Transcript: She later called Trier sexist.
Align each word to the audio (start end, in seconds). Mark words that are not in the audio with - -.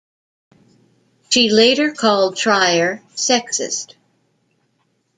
She 1.29 1.51
later 1.51 1.91
called 1.91 2.35
Trier 2.35 3.03
sexist. 3.13 3.93